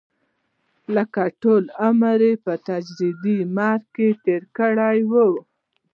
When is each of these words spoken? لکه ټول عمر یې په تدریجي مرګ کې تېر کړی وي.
لکه 0.95 1.23
ټول 1.41 1.63
عمر 1.85 2.19
یې 2.27 2.33
په 2.43 2.53
تدریجي 2.67 3.37
مرګ 3.57 3.83
کې 3.95 4.07
تېر 4.25 4.43
کړی 4.57 4.97
وي. 5.11 5.29